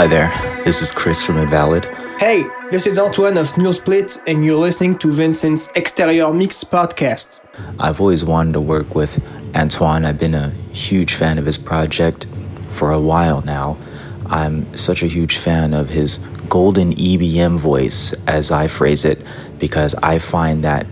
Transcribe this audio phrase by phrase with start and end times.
[0.00, 0.32] Hi there,
[0.64, 1.84] this is Chris from Invalid.
[2.18, 7.38] Hey, this is Antoine of Null Split, and you're listening to Vincent's Exterieur Mix podcast.
[7.78, 9.22] I've always wanted to work with
[9.54, 10.06] Antoine.
[10.06, 12.26] I've been a huge fan of his project
[12.64, 13.76] for a while now.
[14.24, 16.16] I'm such a huge fan of his
[16.48, 19.22] golden EBM voice, as I phrase it,
[19.58, 20.86] because I find that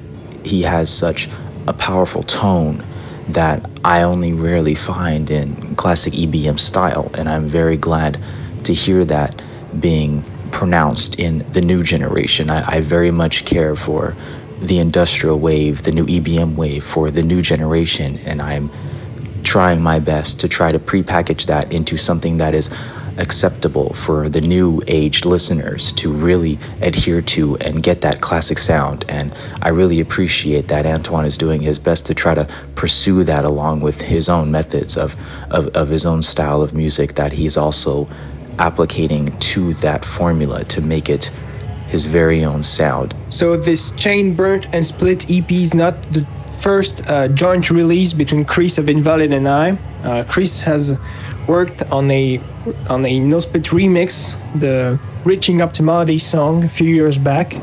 [0.45, 1.31] he has such
[1.67, 2.85] a powerful tone
[3.29, 8.21] that I only rarely find in classic EBM style, and I'm very glad
[8.69, 9.43] to hear that
[9.81, 10.23] being
[10.53, 12.51] pronounced in the new generation.
[12.51, 14.15] I, I very much care for
[14.61, 18.71] the industrial wave, the new EBM wave for the new generation, and I'm
[19.43, 22.69] trying my best to try to prepackage that into something that is
[23.17, 29.05] acceptable for the new age listeners to really adhere to and get that classic sound.
[29.09, 32.47] And I really appreciate that Antoine is doing his best to try to
[32.77, 35.17] pursue that along with his own methods of,
[35.51, 38.09] of, of his own style of music that he's also
[38.59, 41.31] applicating to that formula to make it
[41.87, 43.15] his very own sound.
[43.31, 46.25] So this Chain Burnt and Split EP is not the
[46.61, 49.79] first uh, joint release between Chris of Invalid and I.
[50.03, 50.99] Uh, Chris has
[51.47, 52.41] worked on a
[52.89, 57.55] on a Null Split remix, the Reaching Optimality song a few years back,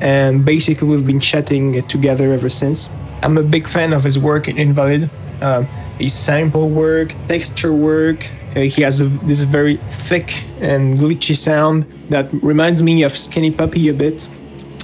[0.00, 2.88] and basically we've been chatting together ever since.
[3.22, 5.10] I'm a big fan of his work in Invalid.
[5.40, 5.62] Uh,
[5.98, 11.86] his sample work, texture work, uh, he has a, this very thick and glitchy sound
[12.10, 14.28] that reminds me of Skinny Puppy a bit.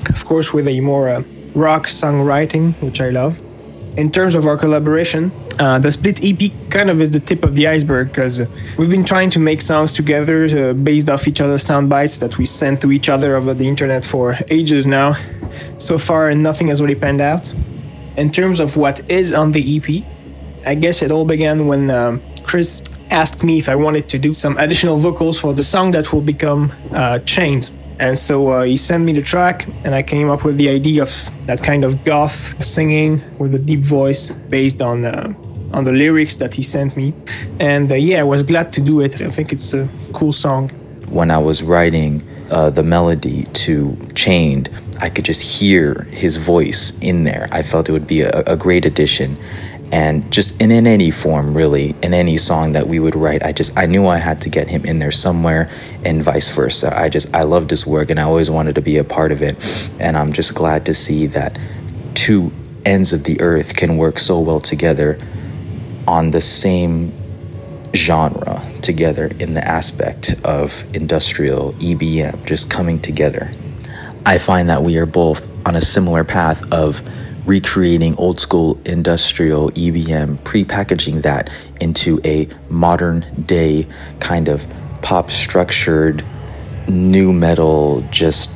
[0.08, 1.22] Of course, with a more uh,
[1.54, 3.40] rock songwriting, which I love.
[3.96, 7.54] In terms of our collaboration, uh, the Split EP kind of is the tip of
[7.54, 8.40] the iceberg because
[8.78, 12.38] we've been trying to make songs together uh, based off each other's sound bites that
[12.38, 15.16] we sent to each other over the internet for ages now.
[15.78, 17.52] So far, nothing has really panned out.
[18.16, 20.04] In terms of what is on the EP,
[20.66, 24.32] I guess it all began when um, Chris asked me if I wanted to do
[24.32, 27.70] some additional vocals for the song that will become uh, Chained.
[27.98, 31.02] And so uh, he sent me the track, and I came up with the idea
[31.02, 35.34] of that kind of goth singing with a deep voice based on uh,
[35.72, 37.12] on the lyrics that he sent me.
[37.60, 39.20] And uh, yeah, I was glad to do it.
[39.20, 40.70] I think it's a cool song.
[41.10, 46.98] When I was writing uh, the melody to Chained, I could just hear his voice
[47.00, 47.48] in there.
[47.52, 49.36] I felt it would be a, a great addition
[49.92, 53.52] and just in, in any form really in any song that we would write i
[53.52, 55.70] just i knew i had to get him in there somewhere
[56.04, 56.96] and vice versa.
[56.98, 59.42] I just i loved his work and i always wanted to be a part of
[59.42, 59.90] it.
[59.98, 61.58] And i'm just glad to see that
[62.14, 62.52] two
[62.84, 65.18] ends of the earth can work so well together
[66.06, 67.12] on the same
[67.94, 73.50] genre together in the aspect of industrial ebm just coming together.
[74.24, 77.02] I find that we are both on a similar path of
[77.50, 83.84] recreating old school industrial EBM, prepackaging that into a modern day
[84.20, 84.64] kind of
[85.02, 86.24] pop structured
[86.86, 88.54] new metal, just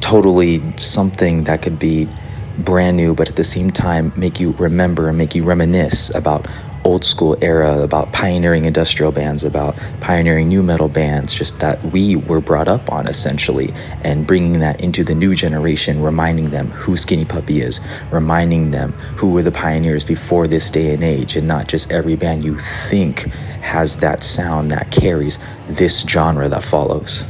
[0.00, 2.08] totally something that could be
[2.60, 6.46] brand new, but at the same time make you remember and make you reminisce about
[6.86, 12.14] old school era, about pioneering industrial bands, about pioneering new metal bands, just that we
[12.14, 13.74] were brought up on essentially,
[14.04, 17.80] and bringing that into the new generation, reminding them who Skinny Puppy is,
[18.12, 22.14] reminding them who were the pioneers before this day and age, and not just every
[22.14, 23.22] band you think
[23.60, 27.24] has that sound that carries this genre that follows.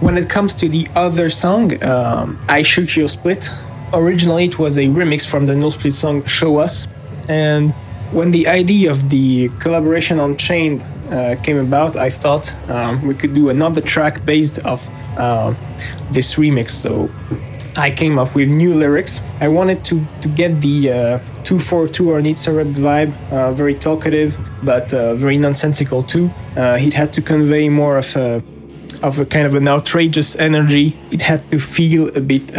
[0.00, 3.50] When it comes to the other song, um, I Shook Your Spit,
[3.94, 6.86] originally it was a remix from the Null Split song Show Us,
[7.28, 7.74] and
[8.12, 13.14] when the idea of the collaboration on Chain uh, came about, I thought um, we
[13.14, 14.88] could do another track based off
[15.18, 15.54] uh,
[16.10, 16.70] this remix.
[16.70, 17.10] So
[17.76, 19.20] I came up with new lyrics.
[19.40, 24.36] I wanted to, to get the uh, 242 or Nitzer Ebb vibe, uh, very talkative,
[24.62, 26.30] but uh, very nonsensical too.
[26.56, 28.42] Uh, it had to convey more of a,
[29.02, 30.96] of a kind of an outrageous energy.
[31.10, 32.56] It had to feel a bit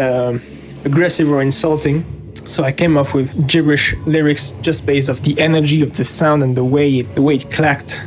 [0.85, 2.20] aggressive or insulting.
[2.45, 6.43] So I came up with gibberish lyrics just based off the energy of the sound
[6.43, 8.01] and the way it, the way it clacked.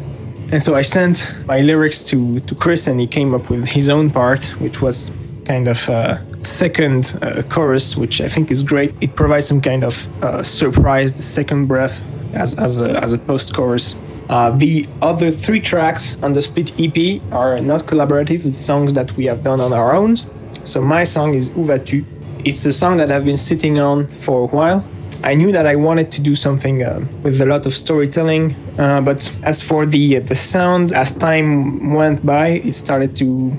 [0.52, 3.88] And so I sent my lyrics to, to Chris and he came up with his
[3.88, 5.10] own part, which was
[5.44, 8.94] kind of a second uh, chorus, which I think is great.
[9.00, 12.00] It provides some kind of uh, surprised second breath
[12.34, 13.96] as, as a, as a post chorus.
[14.28, 19.12] Uh, the other three tracks on the split EP are not collaborative, it's songs that
[19.16, 20.16] we have done on our own.
[20.64, 22.04] So my song is Où vas-tu?
[22.44, 24.86] It's a song that I've been sitting on for a while.
[25.22, 29.00] I knew that I wanted to do something uh, with a lot of storytelling, uh,
[29.00, 33.58] but as for the the sound, as time went by, it started to.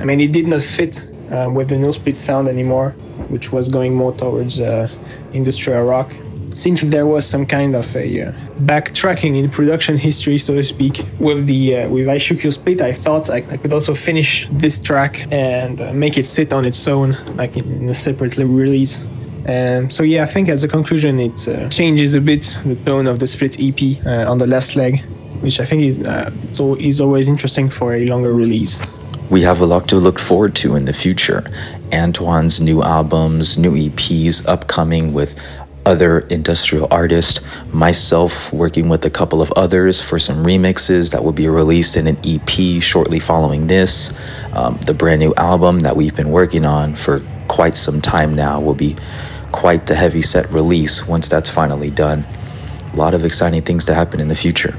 [0.00, 2.92] I mean, it did not fit uh, with the Null Split sound anymore,
[3.28, 4.88] which was going more towards uh,
[5.34, 6.14] industrial rock.
[6.54, 11.04] Since there was some kind of a uh, backtracking in production history, so to speak,
[11.18, 15.26] with the uh, with I Split, I thought I, I could also finish this track
[15.32, 19.06] and uh, make it sit on its own, like in, in a separate release.
[19.46, 23.06] Um, so yeah, I think as a conclusion, it uh, changes a bit the tone
[23.06, 25.00] of the split EP uh, on the last leg,
[25.40, 26.30] which I think is uh,
[26.78, 28.80] is always interesting for a longer release.
[29.30, 31.42] We have a lot to look forward to in the future.
[31.90, 35.38] Antoine's new albums, new EPs upcoming with
[35.84, 37.40] other industrial artists,
[37.72, 42.06] myself working with a couple of others for some remixes that will be released in
[42.06, 44.16] an EP shortly following this.
[44.52, 48.60] Um, the brand new album that we've been working on for quite some time now
[48.60, 48.96] will be
[49.50, 52.24] quite the heavy set release once that's finally done.
[52.92, 54.74] A lot of exciting things to happen in the future.